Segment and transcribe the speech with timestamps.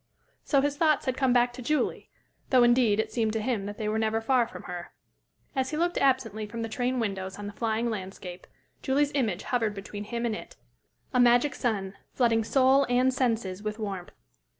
[0.43, 2.09] So his thoughts had come back to Julie,
[2.49, 4.91] though, indeed, it seemed to him that they were never far from her.
[5.55, 8.47] As he looked absently from the train windows on the flying landscape,
[8.81, 10.55] Julie's image hovered between him and it
[11.13, 14.09] a magic sun, flooding soul and senses with warmth.